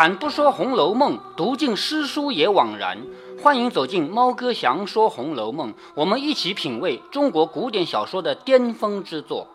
[0.00, 2.96] 开坛不说《红楼梦》，读尽诗书也枉然。
[3.42, 9.48] 欢迎走进猫哥祥说《红楼梦》，我们一起品味中国古典小说的巅峰之作。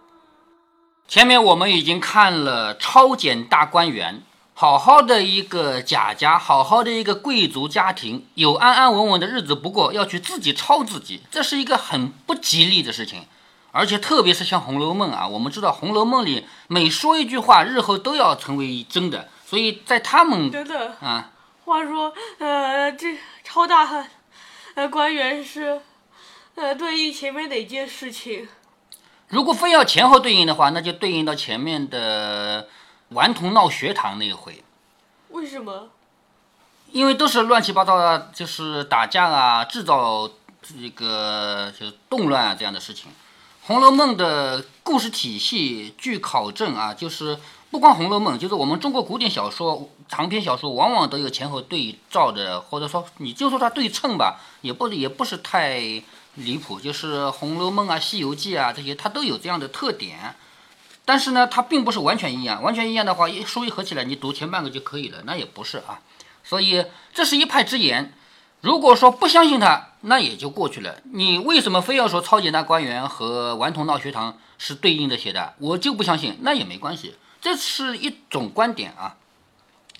[1.07, 4.21] 前面我们已经看了超检大观园，
[4.53, 13.23] 好好的一个贾家，好好的一个贵族家庭，有安安稳稳的日子不过，要去自己抄自己，这是一个很不吉利的事情。
[13.71, 19.29] 而且特别是像《红楼梦》啊，我们知道《红楼梦》里每说一句话，日后都要成为真的。
[19.55, 21.31] 所以在他们等等，啊，
[21.63, 24.05] 话说，呃，这超大汉，
[24.73, 25.79] 呃，官员是，
[26.55, 28.49] 呃，对应前面哪件事情？
[29.29, 32.67] 如果非要前后对应的话，那就对应到前面的
[33.11, 34.61] 顽童闹学堂那一回，
[35.29, 35.87] 为什么？
[36.91, 40.29] 因为都是乱七八糟的，就是打架啊，制造
[40.61, 43.09] 这个就是动乱啊这样的事情。
[43.67, 47.39] 《红楼梦》的故事体系，据考证啊，就是
[47.75, 55.81] 不光《红楼梦》，就是我们中国古典小说、长篇小说，往往都有前后对照的，或者说你就说它对称吧，也不也不是太
[56.35, 56.79] 离谱。
[56.79, 60.37] 就是《红楼梦》啊、《西游记》啊这些，它都有这样的特点。
[61.03, 62.63] 但是呢，它并不是完全一样。
[62.63, 65.99] 完全一样的话，一书一合起来，你读前半个就可以了，那也不是啊。
[66.45, 68.13] 所以这是一派之言。
[68.61, 70.95] 如果说不相信他，那也就过去了。
[71.11, 75.55] 你为什么非要说超级大观园和顽童闹学堂是对应的写的？
[75.57, 77.15] 我就不相信，那也没关系，
[77.45, 79.17] 这是一种观点啊。《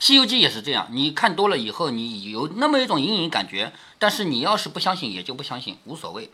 [0.00, 6.28] 西游记》也是这样，你看多了以后，你有那么一种隐隐感觉，但是你要是不相信，也就不相信，无所谓。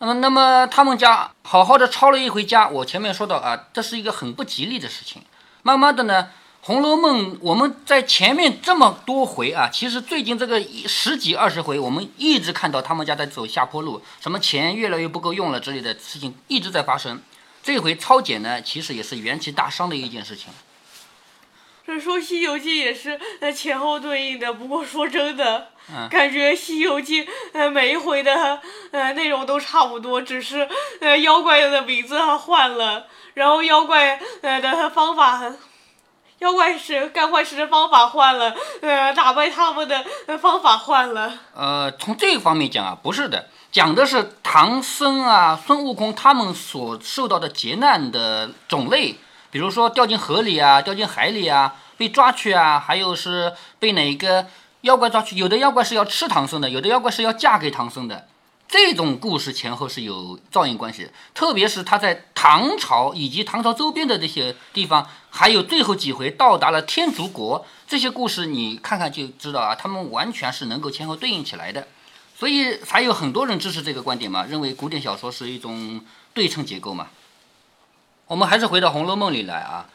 [0.00, 5.22] 那么，那么他们家好好的抄了一回家，我前面说到啊，这是一个很不吉利的事情。
[5.62, 6.24] 慢慢的呢。
[6.66, 17.20] 《红楼梦》，我们在前面这么多回啊，其实最近这个十几二十回，我们一直看到他们家在走下坡路，什么钱越来越不够用了之类的事情一直在发生。
[17.64, 20.52] 这回超检呢，其实也是元气大伤的一件事情。
[21.86, 25.68] 这说《西游记》也是呃前后对应的，不过说真的，
[26.10, 28.60] 感觉《西游记》呃每一回的
[28.90, 30.68] 呃内容都差不多，只是
[31.00, 35.54] 呃妖怪的名字换了，然后妖怪呃的方法。
[36.40, 40.04] 妖怪是干坏事的方法换了，呃，打败他们的
[40.36, 41.38] 方法换了。
[41.54, 49.16] 呃，从这个方面讲啊，不是的，讲的是唐僧啊、孙悟空他们所受到的劫难的种类，
[49.50, 54.46] 比如说掉进河里啊、掉进海里啊、被抓去啊，还有是被哪个
[54.82, 55.34] 妖怪抓去。
[55.34, 58.28] 有的妖怪是要吃唐僧的，有的妖怪是要嫁给唐僧的。
[58.68, 71.88] 这种故事前后是有照应关系的，特别是他在唐朝以及唐朝周边的这些地方，还有最后几回到达了天竺国，这些故事你看看就知道啊，他们完全是能够前后对应起来的，
[72.36, 76.00] 所以才有很多人支持这个观点嘛，认为古典小说是一种
[76.32, 77.08] 对称结构嘛。
[78.26, 79.88] 我们还是回到《红楼梦》里来啊，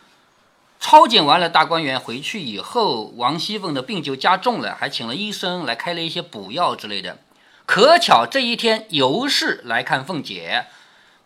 [0.80, 7.18] 抄检完了大观园回去以后，王熙凤的病就加重了，还请了医生来开了一些补药之类的。
[7.66, 10.68] 可巧这一天，尤氏来看凤姐，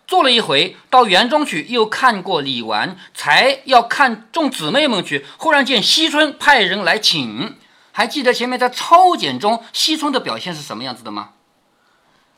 [0.07, 5.25] 坐了一回，到园中去，又看过李纨，才要看众姊妹们去。
[5.37, 7.55] 忽然见惜春派人来请，
[7.93, 11.29] 还记得前面在抄检中，惜春的表现是什么样子的吗？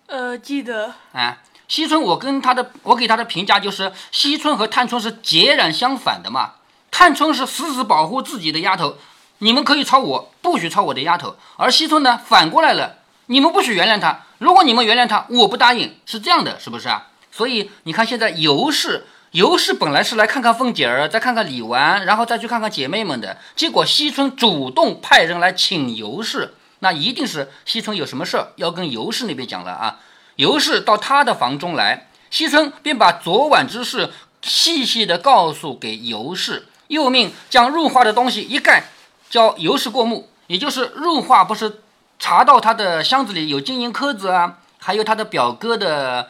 [0.08, 0.94] 呃，记得。
[1.14, 6.56] 啊，惜春，我跟他的，我给他的评价就是，惜春和探春是截然相反的嘛。
[6.92, 8.98] 探春是死死保护自己的丫头，
[9.38, 11.38] 你们可以抄我，不许抄我的丫头。
[11.56, 12.98] 而惜春呢，反过来了。
[13.28, 17.08] 你们不许原谅他，如果你们原谅他，我不答应，是这样的，是不是啊？
[17.32, 30.00] 所以你看，现在尤氏，尤氏本来是来看看凤姐儿，再看看李纨，然后再去看看姐妹们的，结果惜春主动派人来请尤氏，那一定是惜春有什么事儿要跟尤氏那边讲了啊。
[30.38, 38.86] 尤氏到他的房中来，惜春便把昨晚之事细细的告诉给尤氏，又命将入画的东西一概
[39.30, 41.81] 叫尤氏过目，也就是入画不是。
[42.18, 46.30] 查到他的箱子里有金银颗子啊，还有他的表哥的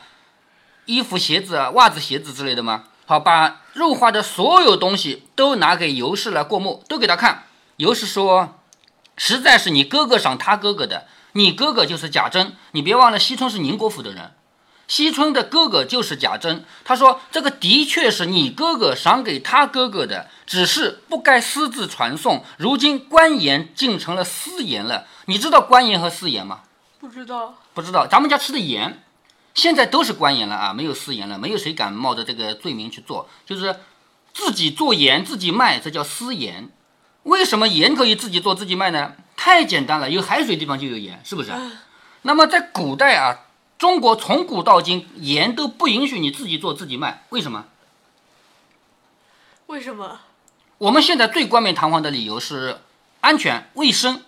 [0.86, 2.86] 衣服、鞋子啊、袜子、鞋子之类的吗？
[3.06, 7.44] 好，把入画的所有东西都拿给尤氏来过目，都给他看。
[7.78, 8.60] 尤氏说
[9.18, 12.56] ：“实在是你哥哥赏他哥哥的，你哥哥就是贾珍。
[12.72, 14.32] 你别忘了，西村是宁国府的人，
[14.88, 16.66] 西村的哥哥就是贾珍。
[16.84, 22.44] 他说这个的确是你哥哥赏给他哥哥的，只是不该私自传送。
[22.58, 26.62] 如今官言竟成了私盐了。”你知道官盐和私盐吗？
[27.00, 28.08] 不知道，不知道。
[28.08, 29.04] 咱们家吃的盐，
[29.56, 31.40] 现在都是官盐了啊，没有私盐了。
[31.40, 33.80] 没有谁敢冒着这个罪名去做，就是
[34.34, 36.70] 自己做盐自己卖，这叫私盐。
[37.24, 39.14] 为什么盐可以自己做自己卖呢？
[39.36, 41.52] 太简单了，有海水地方就有盐，是不是？
[42.24, 43.46] 那么在古代啊，
[43.78, 47.66] 中国从古到今，盐都不允许你自己做自己卖，为什么？
[49.68, 50.20] 为什么？
[50.78, 52.82] 我们现在最冠冕堂皇的理由是
[53.22, 54.22] 安全卫生，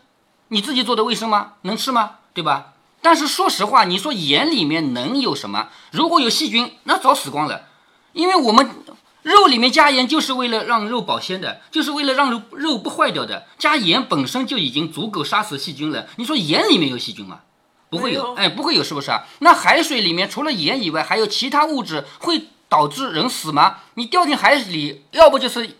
[0.48, 1.56] 你自己做的卫生吗？
[1.64, 2.20] 能吃吗？
[2.34, 2.74] 对吧？
[3.08, 5.70] 但是说实话，你说盐里面能有什么？
[5.92, 7.62] 如果有细菌，那早死光了。
[8.12, 8.70] 因为我们
[9.22, 13.46] 肉里面加盐就是为了让肉保鲜的，就是为了让肉肉不坏掉的。
[13.58, 16.08] 加盐本身就已经足够杀死细菌了。
[16.18, 17.40] 你说盐里面有细菌吗？
[17.90, 19.24] 不会有，哎，不会有，是不是啊？
[19.40, 23.78] 那海水里面除了盐以外，还有其他物质会导致人死吗？
[23.94, 25.78] 你掉进海里，要不就是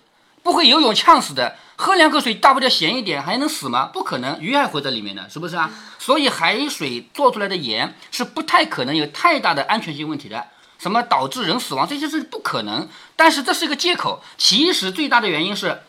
[0.48, 3.88] 不会游泳呛死的，喝两口水大不了咸一点，还能死吗？
[3.92, 5.70] 不可能，鱼还活在里面呢，是不是啊？
[6.00, 10.48] 所以海水做出来的盐是不太可能有太大的安全性问题的。
[10.78, 14.24] 什么导致人死亡这些是不可能，但是这是一个借口。
[14.38, 15.82] 其实最大的原因是，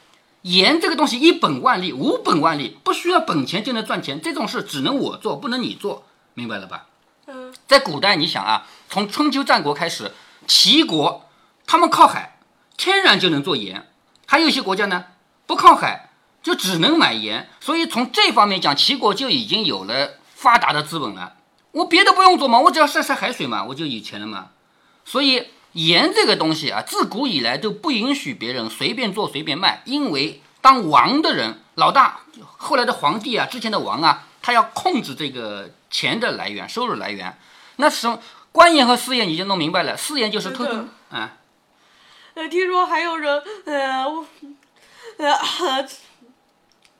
[0.42, 4.20] 盐这个东西一本万利，无本万利，不需要本钱就能赚钱。
[4.20, 6.86] 这种事只能我做，不能你做，明白了吧？
[7.28, 10.10] 嗯，在古代，你想啊，从春秋战国开始，
[10.48, 11.28] 齐国
[11.64, 12.40] 他们靠海，
[12.76, 13.86] 天然就能做盐，
[14.30, 15.06] 还有一些国家呢
[15.46, 16.10] 不靠海，
[16.42, 17.48] 就只能买盐。
[17.60, 21.36] 所以从这方面讲，齐国就已经有了发达的资本了。
[21.72, 24.50] 我别的不用做嘛，我只要晒晒海水嘛，我就有钱了嘛。
[25.06, 32.20] 所以盐这个东西啊，自古以来都不允许别人随便做随便卖，因为当王的人老大，
[32.58, 37.38] 后来的皇帝啊，之前的王啊，他要控制这个钱的来源、收入来源。
[37.76, 38.18] 那什
[38.52, 41.37] 官盐和私盐你就弄明白了，私盐就是偷偷啊。
[42.38, 44.24] 呃，听说还有人呃
[45.16, 45.88] 呃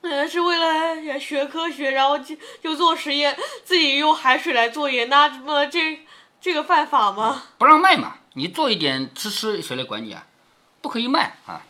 [0.01, 6.01] 呃是为了学科学，然后就就做实验，自己用海水来做盐，那么这。
[6.41, 7.43] 这个犯法吗？
[7.59, 10.25] 不让卖嘛，你做一点吃吃，谁来管你啊？
[10.81, 11.63] 不可以卖啊。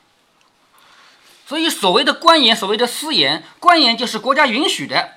[1.46, 5.14] 所以所谓的官盐，所谓的私盐，官盐就是国家允许的，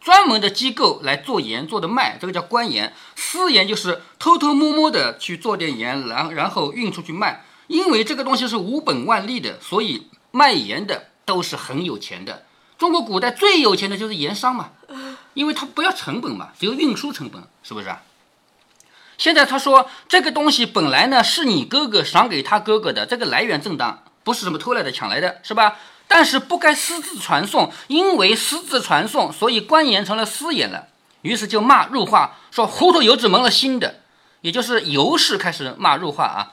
[0.00, 2.92] 专门的机构来做盐做的卖，这个叫官盐。
[3.14, 7.44] 私盐就是偷偷摸摸的去做点盐，然然后运出去卖。
[7.68, 12.42] 因为这个东西是无本万利的，所以卖盐的都是很有钱的。
[12.76, 14.70] 中国古代最有钱的就是盐商嘛，
[15.34, 18.02] 因为他不要成本嘛，只有运输成本，是不是啊？
[19.16, 25.76] 现在他说这个东西本来呢是你哥哥赏给他哥哥的，这个来源正当，不是什么偷来的、抢来的，是吧？
[26.06, 30.86] 但是不该私自传送，因为私自传送，所以官盐成了私盐了。
[31.22, 34.00] 于是就骂入化，说糊涂油子蒙了心的，
[34.40, 36.52] 也就是尤氏开始骂入化啊。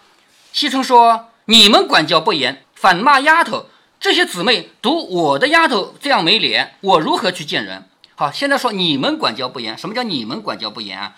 [0.56, 3.66] 西村说你们管教不严，反骂丫头，
[4.00, 7.90] 这些姊妹读我的丫头这样没脸，我如何去见人？
[8.16, 11.18] 好，现在说你们管教不严，什么叫你们管教不严啊？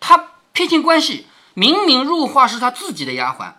[0.00, 0.28] 他。
[0.52, 3.52] 撇清关系，明明入画是他自己的丫鬟。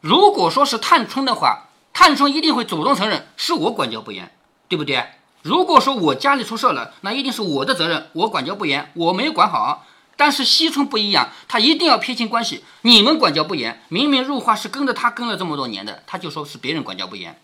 [0.00, 4.34] 如果说是探春的话，探春一定会主动承认是我管教不严，
[4.68, 5.04] 对不对？
[5.42, 9.86] 如果说我家里出事了，那一定是我的责任，我管教不严，我没有管好。
[10.16, 12.64] 但是惜春不一样，他一定要撇清关系。
[12.82, 17.36] 你们管教不严，明明入画是跟着他跟了这么多年的，他就说是别人管教不严，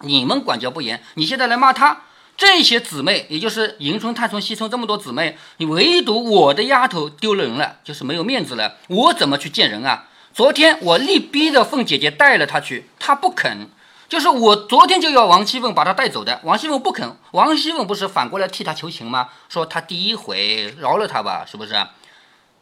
[0.00, 2.02] 你们管教不严，你现在来骂他。
[2.36, 8.76] 这些姊妹，也就是迎春、探春、惜春这么多姊妹，你唯独我的丫头丢了人了，就是没有面子了。
[8.88, 10.08] 我怎么去见人啊？
[10.32, 13.70] 昨天我力逼着凤姐姐带了她去，她不肯。
[14.08, 17.16] 就是我昨天就要王熙凤把她带走的，王熙凤不肯。
[17.30, 19.28] 王熙凤不是反过来替她求情吗？
[19.48, 21.74] 说她第一回饶了她吧，是不是？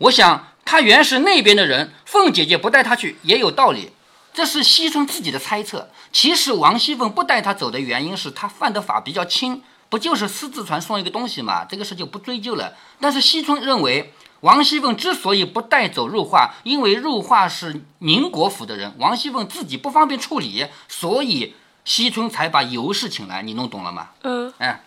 [0.02, 3.90] 我想他原是那边的人，凤姐姐不带他去也有道理。
[4.34, 5.90] 这是惜春自己的猜测。
[6.10, 11.64] 其实王熙凤不带他走的原因是他犯的法比较轻，不就是私自传送一个东西嘛？
[11.64, 12.74] 这个事就不追究了。
[12.98, 21.54] 但是惜春认为，王熙凤之所以不带走入画，因为入画是宁国府的人，王熙凤自己不方便处理，所以
[21.84, 23.42] 惜春才把尤氏请来。
[23.42, 24.08] 你弄懂了吗？
[24.22, 24.52] 嗯。
[24.58, 24.82] 哎，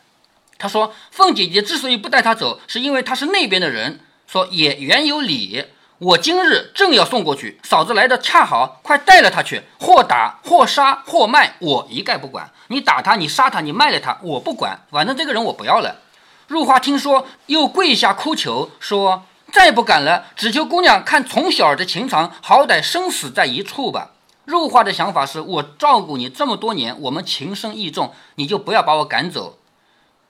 [0.58, 4.00] 他说凤姐姐之所以不带他走，是因为他是那边的人，
[4.36, 5.64] 说也原有理。
[5.98, 12.52] 我今日正要送过去，嫂子来的恰好，快带了他去，或打或杀或卖，我一概不管。
[12.68, 16.02] 你打他，你杀他，你卖了他，我不管，反正这个人我不要了。
[16.48, 19.24] 入花听说，又跪下哭求，说
[19.54, 24.12] 再不敢了，只求姑娘看从小的情长，好歹生死在一处吧。
[24.44, 29.58] 入花的想法是我照顾你这么多年，我们情深意重，你就不要把我赶走。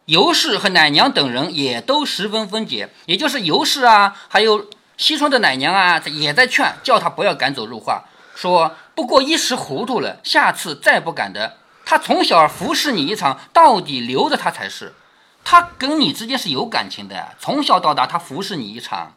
[0.06, 4.70] 尤氏和奶娘等人也都十分分解，也就是尤氏啊，还有。
[4.98, 11.58] 西窗的奶娘啊，也在劝，叫他不要赶走入画，说不过一时糊涂了，下次再不敢的。
[11.84, 14.94] 他从小服侍你一场，到底留着他才是。
[15.44, 19.16] 他跟你之间是有感情的，从小到大他服侍你一场。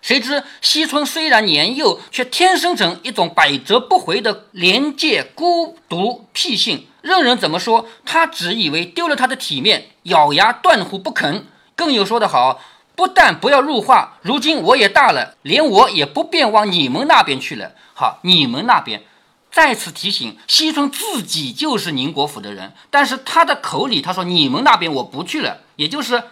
[0.00, 11.46] 谁知惜春虽然年幼，却天生成一种百折不回的廉洁、孤独、僻性，任人怎么说，他只以为丢了他的体面，咬牙断乎不肯。
[11.76, 12.60] 更有说得好。
[12.94, 17.72] 不但不要入画，如今我也大了，连我也不便往你们那边去了。
[17.94, 19.02] 好，你们那边，
[19.50, 26.22] 再次提醒，西村自己就是宁国府的人，但是他的口里他说你们那边我不去了，也就是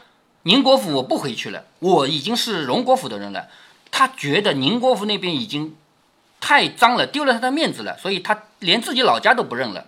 [0.43, 3.47] 宁国府我不回去了，我已经是荣国府的人了。
[3.91, 5.75] 他觉得宁国府那边已经
[6.41, 9.87] 太脏了，丢了他的面子了，所以他连自己老家都不认了。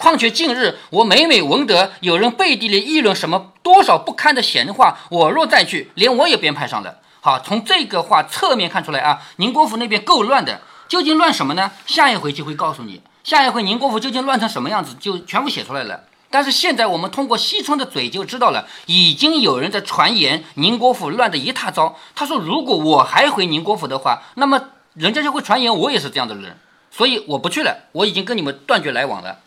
[0.00, 6.96] 况且近日我每每闻得有人背地里议论什么多少不堪的闲话，我若再去，连我也编排上了。
[7.20, 10.62] 好，从这个话侧面看出来啊，宁国府那边够乱的。
[10.88, 11.70] 究竟乱什么呢？
[11.84, 13.02] 下一回就会告诉你。
[13.22, 16.04] 下一回宁国府究竟乱成什么样子，就全部写出来了。
[16.30, 21.98] 但是现在我们通过西村的嘴就知道了，已经有人在传言宁国府乱得一塌糟。
[22.14, 26.56] 他说，如果我还回宁国府的话，那么人家就会传言我也是这样的人，
[26.90, 29.40] 所以我不去了，我已经跟你们断绝来往了。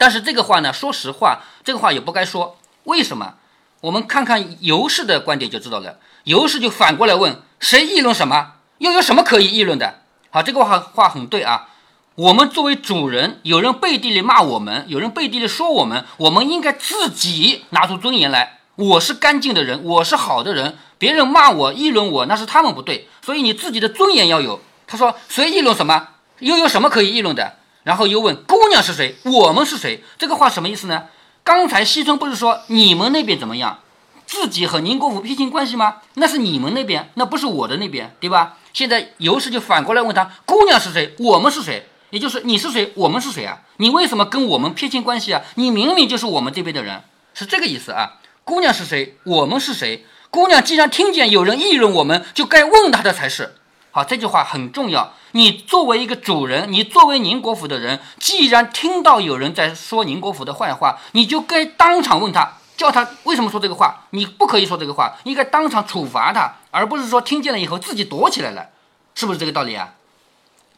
[0.00, 2.56] 但是这个话呢，说实话，这个话也不该说。
[2.84, 3.34] 为什么？
[3.82, 5.98] 我们看看尤氏的观点就知道了。
[6.24, 8.52] 尤氏就反过来问：谁议论什么？
[8.78, 10.00] 又有什么可以议论的？
[10.30, 11.68] 好，这个话话很对啊。
[12.14, 18.60] 我们作为主人，有人背地里骂我们，有人背地里说我们，我们应该自己拿出尊严来。
[18.76, 23.06] 我是干净的人，我是好的人，别人骂我、议论我，那是他们不对。
[23.20, 24.62] 所以你自己的尊严要有。
[24.86, 26.08] 他说：“谁议论什么？
[26.38, 29.16] 又有什么可以议论的？”然后又问：“姑娘是谁？
[29.24, 31.04] 我们是谁？”这个话什么意思呢？
[31.42, 33.80] 刚才西村不是说你们那边怎么样？
[34.26, 35.96] 自己和宁国府撇清关系吗？
[36.14, 38.58] 那是你们那边，那不是我的那边，对吧？
[38.72, 41.16] 现在尤氏就反过来问他：“姑娘是谁？
[41.18, 41.88] 我们是谁？
[42.10, 42.92] 也就是你是谁？
[42.94, 43.58] 我们是谁啊？
[43.78, 45.42] 你为什么跟我们撇清关系啊？
[45.56, 47.02] 你明明就是我们这边的人，
[47.34, 48.18] 是这个意思啊？
[48.44, 49.16] 姑娘是谁？
[49.24, 50.04] 我们是谁？
[50.30, 53.56] 姑娘既然听见有人议论我们，就该问他的才是。
[53.90, 55.12] 好，这句话很重要。
[55.32, 64.06] 你作为一个主人，你作为宁国府的人，既然听到有人在说宁国府的坏话，你就该当场问他。”叫他为什么说这个话？
[64.08, 68.70] 你不可以说这个话，应该当场处罚他，而不是说听见了以后自己躲起来了，
[69.14, 69.92] 是不是这个道理啊？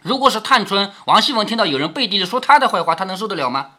[0.00, 3.72] 如果是探春、王熙凤听到有人背地里说她的坏话，她能受得了吗？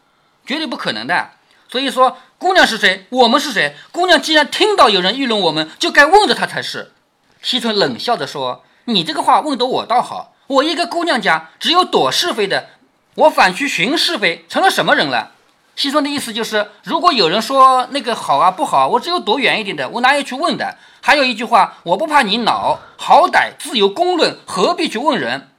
[0.45, 1.31] 绝对不可能的。
[1.69, 3.07] 所以说，姑娘是谁？
[3.09, 3.75] 我们是谁？
[3.91, 6.93] 姑娘既然听到有人议论我们，就该问着她才是。
[7.41, 12.69] 惜春冷笑着说：“你这个话问得我倒好，我一个姑娘家只有躲是非的，
[13.15, 15.31] 我反去寻是非，成了什么人了？”
[15.75, 20.77] 西村的意思就是，如果有人说那个好啊不好，我只有躲远一点的，我哪有去问的？
[21.01, 25.49] 还有一句话，我不怕你恼，好歹自有公论，何必去问人？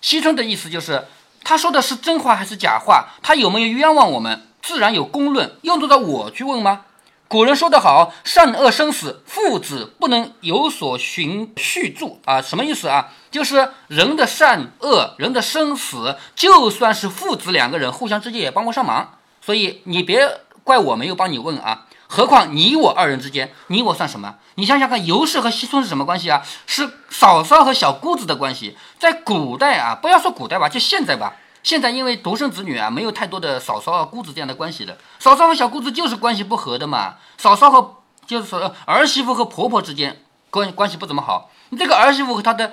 [0.00, 1.06] 西村的意思就是，
[1.44, 3.08] 他说的是真话还是假话？
[3.22, 4.46] 他有没有冤枉我们？
[4.62, 6.86] 自然有公论，用得着我去问吗？
[7.28, 13.10] 古人说得好，善恶生死，父子不能有所循续助啊，什么意思啊？
[13.30, 19.18] 就是人的善恶，人的生死，就算是父子两个人互相之间也帮不上忙。
[19.42, 21.84] 所以你别怪我没有帮你问啊！
[22.06, 24.36] 何况你我二人之间，你我算什么？
[24.54, 26.42] 你想想看，尤氏和西村是什么关系啊？
[26.66, 28.78] 是嫂嫂和小姑子的关系。
[28.98, 31.34] 在古代啊，不要说古代吧，就现在吧。
[31.62, 34.96] 现在因为独生子女啊，没有太多的嫂嫂啊、姑子这样的关系的。
[35.18, 37.16] 嫂嫂和小姑子就是关系不和的嘛。
[37.36, 37.96] 嫂嫂和
[38.26, 41.50] 就是说儿媳妇和婆婆之间关关系不怎么好。
[41.70, 42.72] 你这个儿媳妇和她的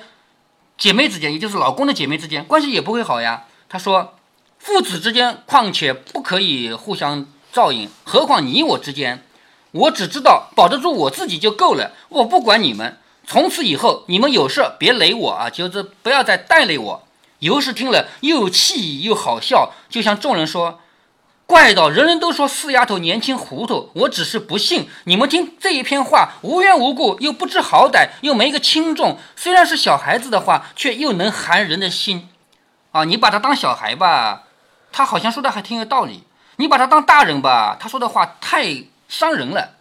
[0.78, 3.46] 姐妹之间，也就是老公的姐妹之间，关系也不会好呀。
[3.70, 4.14] 他说。
[4.58, 9.24] 父子之间，况且不可以互相照应，何况你我之间？
[9.70, 12.98] 我只知道保得住我自己就够了，我不管你们。
[13.28, 17.04] 从此以后，你们有事别累我啊，就是不要再带累我。
[17.46, 20.82] 尤氏听了，又气又好笑，就向众人说
[21.46, 24.90] ：“怪道人人都说四丫头年轻糊涂，我只是不信。
[25.04, 32.30] 你们听这一篇话，无缘无故又不知好歹，又没个轻重，虽然是小孩子的话，却又能寒人的心
[32.92, 33.04] 啊！
[33.04, 34.46] 你把他当小孩吧。”
[34.92, 36.24] 他好像说的还挺有道理，
[36.56, 39.76] 你把他当大人吧，他说的话太伤人了。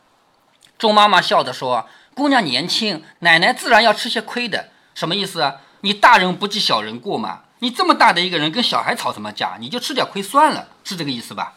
[0.77, 4.69] 钟妈妈笑着说：“姑娘年轻，奶奶自然要吃些亏的。
[4.95, 5.63] 什么意思啊？
[5.81, 7.44] 你大人不计小人过嘛？
[7.61, 9.57] 你这么大的一个人跟小孩吵什么架？
[9.59, 11.55] 你就吃点亏算了，是这个意思吧？”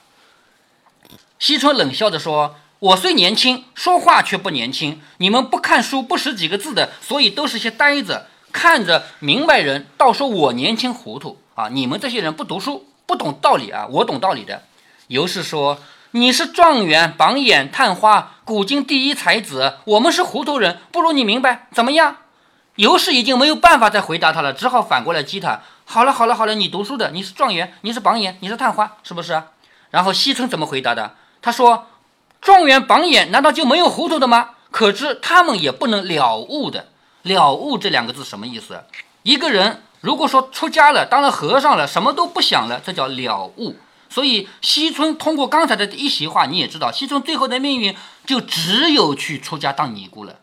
[1.40, 5.02] 惜春冷笑着说：“我虽年轻，说话却不年轻。
[5.18, 8.26] 你们不看书，不识几个字的，所以都是些呆子。
[8.52, 11.70] 看着明白人，倒说我年轻糊涂啊！
[11.70, 13.88] 你们这些人不读书。”不懂道理啊！
[13.90, 14.64] 我懂道理的。
[15.08, 15.80] 尤氏说
[16.12, 22.18] ：“你是状元、榜眼、探花，古今第一才子，我们是糊涂人，不如你明白，怎么样？”
[22.76, 29.42] 尤氏已经没有办法再回答他了，只好反过来激他：“好了，好了，好了，你读书的，你是状元，你是榜眼，你是探花，是不是？”
[29.90, 31.16] 然后惜春怎么回答的？
[31.42, 31.88] 他说
[32.42, 34.50] ：“状元、榜眼难道就没有糊涂的吗？
[34.70, 36.90] 可知他们也不能了悟的。
[37.22, 38.84] 了悟这两个字什么意思？
[39.24, 43.76] 一个人。”如果说出家了，当了和尚了，什么都不想了，这叫了悟。
[44.10, 50.36] 所以惜春通过刚才的一席话，你也知道，惜春最后的命运就只有去出家当尼姑了，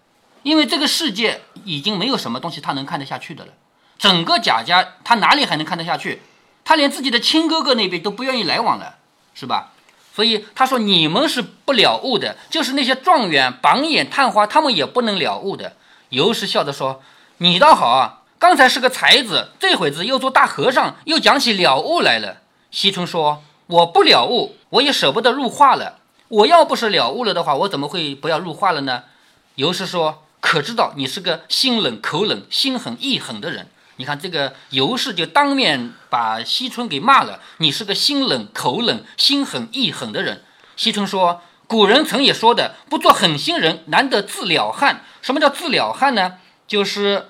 [0.43, 3.53] 因为这个世界已经没有什么东西他能看得下去的了。
[3.99, 6.23] 整个贾家他哪里还能看得下去？
[6.65, 8.97] 他连自己的亲哥哥那边都不愿意来往了，
[9.35, 9.73] 是吧？
[10.15, 15.77] 所以他说你们是不了悟的，就是那些状元、榜眼、探花，他们也不能了悟的。
[16.11, 17.03] 尤氏笑着说
[17.39, 22.39] ：“你倒好啊，刚才是个才子，这会子又做大和尚，又讲起了悟来了。”
[22.71, 25.99] 惜春说：“我不了悟，我也舍不得入画了。
[26.29, 29.03] 我要不是了悟了的话，我怎么会不要入画了呢？”
[29.57, 40.43] 尤氏说：“可知道你是个心冷口冷、心狠意狠的人？”你看这个尤氏就当面把惜春给骂了：“你是个心冷口冷、心狠意狠的人。”
[40.77, 45.05] 惜春说：“古人曾也说的，不做狠心人，难得自了汉。
[45.23, 46.39] 什么叫自了汉呢？
[46.67, 47.29] 就是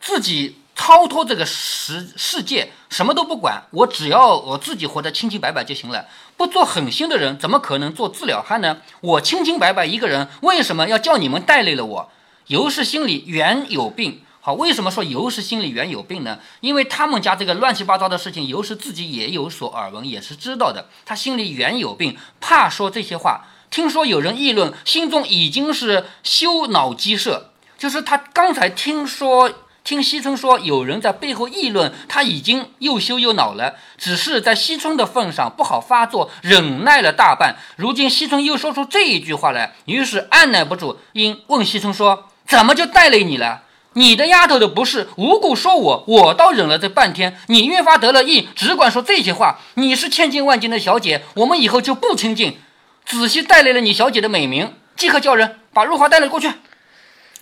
[0.00, 6.06] 自己超脱这个世世界，什么都不管，我只要我自己活得清清白白就行了。
[6.36, 8.78] 不做狠心的人，怎么可能做自了汉呢？
[9.00, 12.10] 我清清白白一个人，为什么要叫你们带累了我？
[12.48, 16.38] 尤氏心里原有病。”好，为什么说尤氏心里原有病呢？
[16.60, 20.88] 因为他们家这个乱七八糟的事情，尤氏自己也有所耳闻，也是知道的。
[21.04, 23.46] 他心里原有病，怕说这些话。
[23.72, 27.50] 听说有人议论，心中已经是羞恼激射。
[27.76, 33.74] 就是他刚才听说听惜春说有人在背后议论，他已经又羞又恼了。
[33.98, 37.56] 只是在惜春的份上不好发作，忍耐了大半。
[37.74, 43.64] 如今惜春又说出这一句话来，于是按耐不住，因问惜春说：“怎么就带累你了？”
[43.96, 47.40] 你的丫头的不是无故说我，我倒忍了这半天。
[47.46, 49.58] 你越发得了意，只管说这些话。
[49.74, 52.58] 你是千金万金的小姐，我们以后就不亲近。
[53.06, 56.52] 仔细带来了你小姐的美名，即刻叫人把入华带了过去。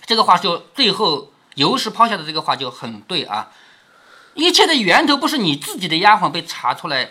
[0.05, 3.49] 这个话就最后尤氏抛下的这个话就很对啊。
[4.33, 7.09] 一切的源头不是你自己的丫鬟被查出来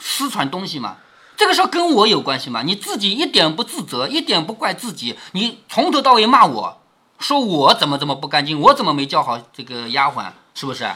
[0.00, 0.96] 私传东西吗？
[1.36, 2.62] 这个事跟我有关系吗？
[2.64, 6.81] 你自己一点不自责，一点不怪自己，你从头到尾骂我。
[7.22, 10.90] 说我怎么怎么不干净，我怎么没教好这个丫鬟，是不是？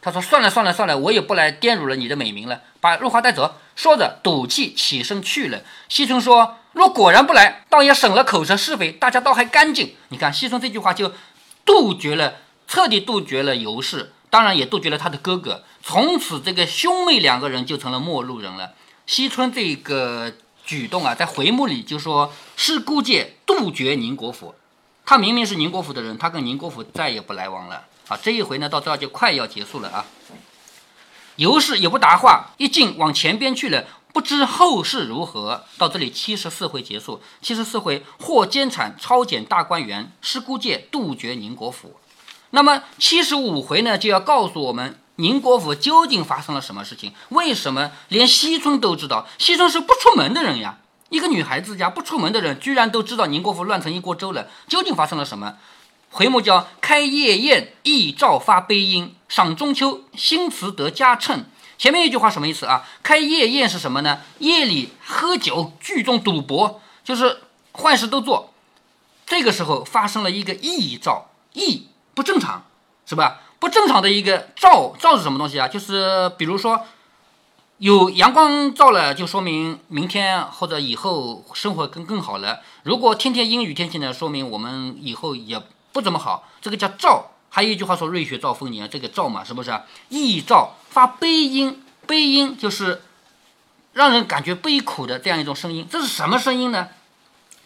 [0.00, 3.56] 他说算了算了算了，我也不来玷辱了你的美名了，把入华带走。
[3.74, 5.62] 说着赌气起身去了。
[5.88, 9.94] 惜春说：若果然不来，倒也省了口舌是非，大家倒还干净。
[10.08, 11.12] 你看惜春这句话就
[11.64, 12.34] 杜绝了，
[12.68, 15.64] 彻底杜绝了尤氏，当然也杜绝了他的哥哥。
[15.82, 18.72] 从此这个兄妹两个人就成了陌路人了。
[19.06, 20.32] 惜春这个
[20.64, 24.54] 举动啊，在回目里就说是姑借杜绝宁国府。
[25.04, 27.84] 他明明是宁国府的人，他跟宁国府再也不来往了。
[28.08, 30.04] 啊，这一回呢，到这儿就快要结束了啊。
[31.36, 35.64] 尤氏也不答话，一进往前边去了，不知后事如何。
[35.78, 37.22] 到这里七十四回结束。
[37.40, 41.96] 七十四回获奸产，抄检大观园，失孤介，杜绝宁国府。
[42.50, 47.12] 那么七十五回呢，就要告诉我们宁国府究竟发生了什么事情？
[47.30, 49.26] 为什么连惜春都知道？
[49.38, 50.78] 惜春是不出门的人呀。
[51.12, 54.48] 一个女孩子家不出门的人，居然都知道宁国府乱成一锅粥了。
[54.66, 55.56] 究竟发生了什么？
[56.10, 61.44] 回目叫开夜宴，忆照发悲音，赏中秋，新词得佳称。
[61.76, 62.88] 前面一句话什么意思啊？
[63.02, 64.20] 开夜宴是什么呢？
[64.38, 67.40] 夜里喝酒，聚众赌博，就是
[67.74, 68.54] 坏事都做。
[69.26, 72.64] 这个时候发生了一个异兆，异不正常，
[73.04, 73.42] 是吧？
[73.58, 75.68] 不正常的一个兆，兆是什么东西啊？
[75.68, 76.86] 就是比如说。
[77.82, 82.60] 有阳光照了，就说明明天或者以后生活更更好了。
[82.84, 86.48] 如果天天阴雨天气呢，说明我们以后也不怎么好。
[86.60, 87.32] 这个叫照。
[87.48, 89.76] 还有一句话说“瑞雪兆丰年”，这个兆嘛，是不是？
[90.10, 93.02] 易兆发悲音，悲音就是
[93.94, 95.84] 让人感觉悲苦的这样一种声音。
[95.90, 96.86] 这是什么声音呢？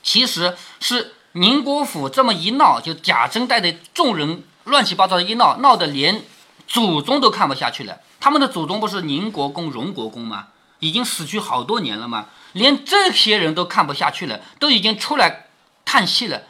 [0.03, 6.23] 其实是宁国府这么一闹，就贾珍带的众人乱七八糟的一闹，闹得连
[6.67, 7.99] 祖宗都看不下去了。
[8.27, 10.49] 他们的祖宗不是宁国公、荣国公吗？
[10.81, 12.27] 已经死去好多年了吗？
[12.55, 15.47] 连这些人都看不下去了，都已经出来
[15.85, 16.43] 叹气了。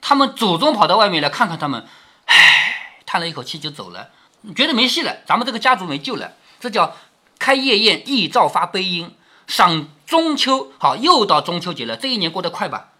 [0.00, 1.86] 他们祖宗跑到外面来看看他们，
[2.24, 4.08] 唉，叹了一口气就走了，
[4.56, 6.32] 觉得没戏了，咱们这个家族没救了。
[6.60, 6.96] 这叫
[7.38, 9.14] 开夜宴，忆照发悲音，
[9.46, 10.72] 赏中秋。
[10.78, 12.92] 好，又到中秋节了，这一年过得快吧？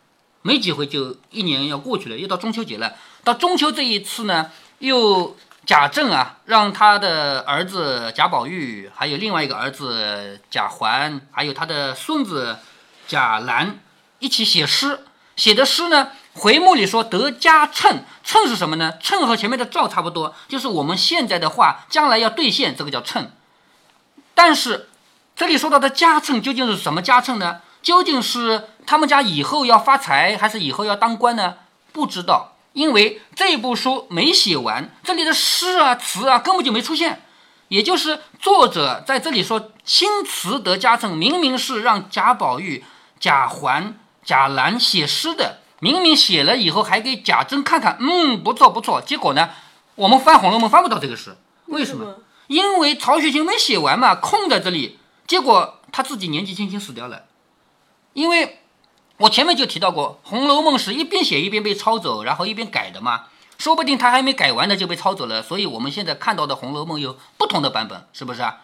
[0.42, 2.92] 没几回就一年要过去了，又到中秋节了。
[3.24, 5.34] 到中秋这一次呢，又。
[5.68, 12.56] 贾政啊，让他的儿子贾宝玉，还有另外一个儿子贾环，还有他的孙子
[13.06, 13.78] 贾兰
[14.18, 15.00] 一起写诗。
[15.36, 18.94] 写的诗呢，回目里说得加称，称是什么呢？
[19.02, 23.30] 称和前面的兆差不多，就是我们现在的话将来要兑现，这个叫称。
[24.34, 24.88] 但是
[25.36, 27.60] 这里说到的加称究竟是什么加称呢？
[27.82, 31.56] 究竟是他们家以后要发财，还是以后要当官呢？
[31.92, 32.54] 不知道。
[32.78, 37.24] 因为这部书没写完，这里的诗啊词啊根本就没出现，
[37.66, 42.84] 也就是作者在这里说新词得佳称，明明是让贾宝玉、
[43.18, 49.02] 贾环、贾兰写诗的，明明写了以后还给贾珍看看，嗯，不错不错。
[49.02, 49.50] 结果呢，
[49.96, 51.36] 我们翻《红楼梦》翻不到这个诗，
[51.66, 52.20] 为什么？
[52.46, 57.24] 因为曹雪芹没写完嘛，空在这里，结果他自己年纪轻轻死掉了。
[58.12, 58.57] 因为
[59.18, 63.26] 我前面就提到过，《红楼梦》是一边写一边被抄走，然后一边改的嘛，
[63.58, 65.42] 说不定他还没改完呢就被抄走了。
[65.42, 68.60] 所以我们现在看到的《红楼梦》有不同的版本，是不是啊？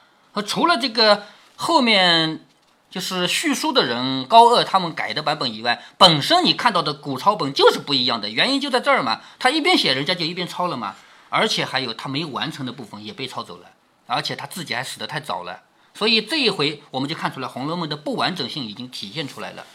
[0.46, 1.24] 除了这个
[1.56, 2.46] 后面。
[2.90, 9.20] 就是叙书的人高鹗他们改的版本以外，本身你看到的古抄本就是不一样的，原因就在这儿嘛。
[9.40, 10.94] 他一边写，人家就一边抄了嘛。
[11.28, 13.66] 而且还有他没完成的部分也被抄走了，
[14.06, 15.62] 而且他自己还死得太早了。
[15.92, 19.66] 所以这一回我们就看出来《红楼梦》的不完整性已经体现出来了。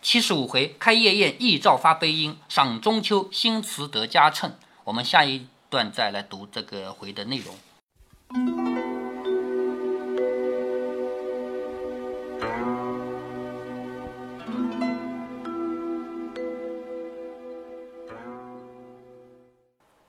[0.00, 4.52] 七十五回开夜宴，忆照发悲音；赏中秋，新词得佳称。
[4.84, 7.54] 我们下一段再来读这个回的内容。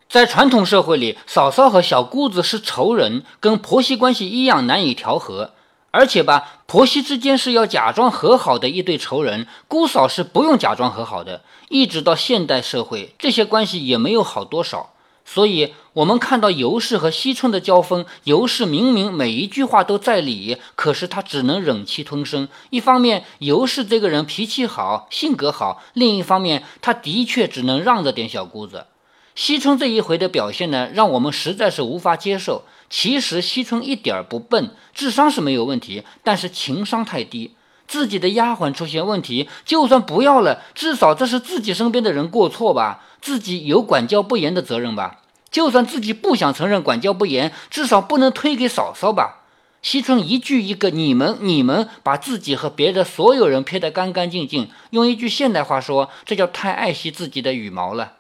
[0.08, 5.54] 在传统社会里，嫂嫂和小姑子是仇人，跟婆媳关系一样难以调和。
[5.92, 11.42] 而且吧，婆媳之间是要假装和好的一对仇人，姑嫂是不用假装和好的。
[11.70, 14.94] 一直到现代社会，这些关系也没有好多少。
[15.26, 22.48] 所以，我们看到尤氏和惜春的交锋，尤氏明明每一句话都在理，可是她只能忍气吞声。
[22.72, 28.88] 一方面，尤氏这个人脾气好，性格好；另一方面，她的确只能让着点小姑子。
[29.36, 32.64] 惜春这一回的表现呢，让我们实在是无法接受。
[32.90, 37.56] 其实惜春一点儿不笨，智商是没有问题，但是情商太低。
[37.88, 45.22] 自己的丫鬟出现问题，就算不要了，至少这是自己身边的人过错吧，自己有管教不严的责任吧。
[45.50, 49.38] 就算自己不想承认管教不严，至少不能推给嫂嫂吧。
[49.82, 54.70] 惜春一句一个你们你们，把自己和别的所有人撇得干干净净。
[54.92, 58.19] 用一句现代话说，这叫太爱惜自己的羽毛了。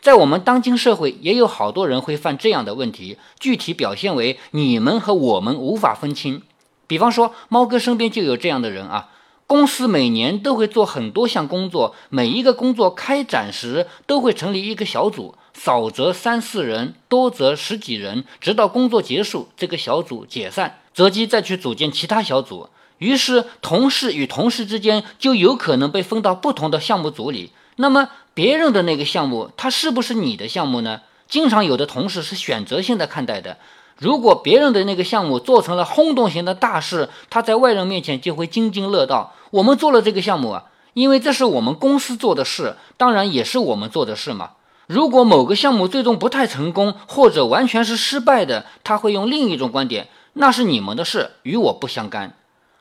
[0.00, 6.42] 在我们当今社会，也有好多人会犯这样的问题，具体表现为你们和我们无法分清。
[6.86, 9.10] 比方说，猫哥身边就有这样的人啊。
[9.46, 22.68] 公司每年都会做很多项工作，每一个工作开展时都会成立一个小组，少则三四人，多则十几人，直到工作结束，这个小组解散，择机再去组建其他小组。
[22.98, 27.52] 于是，同事与同事之间就有可能被分到不同的项目组里。
[27.76, 31.00] 那么，别人的那个项目，它是不是你的项目呢？
[31.26, 33.56] 经常有的同事是选择性的看待的。
[33.98, 39.34] 如果别人的那个项目做成了轰动型的大事，他在外人面前就会津津乐道。
[39.50, 44.50] 我们做了这个项目啊，因为这是我们公司做的事，当然也是我们做的事嘛。
[44.86, 52.36] 如果某个项目最终不太成功，或者完全是失败的，他会用另一种观点，那是你们的事，与我不相干。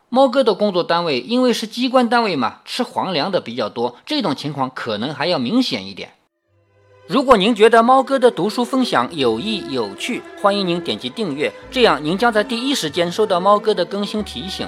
[0.10, 6.14] 猫哥的工作单位因为是机关单位嘛，吃皇粮的比较多，这种情况可能还要明显一点。
[7.08, 14.68] 如果您觉得猫哥的读书分享有益有趣，欢迎您点击订阅，这样您将在第一时间收到猫哥的更新提醒。